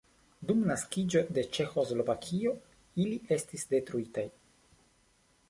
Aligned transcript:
Dum 0.51 0.61
naskiĝo 0.69 1.21
de 1.37 1.43
Ĉeĥoslovakio 1.57 2.55
ili 3.05 3.21
estis 3.37 3.69
detruitaj. 3.75 4.27